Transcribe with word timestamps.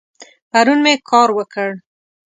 پرون 0.51 0.79
می 0.85 0.93
کار 1.09 1.29
وکړ 1.33 1.69